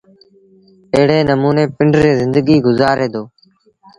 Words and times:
ايڙي 0.93 1.19
نموٚني 1.29 1.63
پنڊريٚ 1.75 2.17
زندگيٚ 2.21 2.63
گزآري 2.67 3.07
دو۔ 3.13 3.23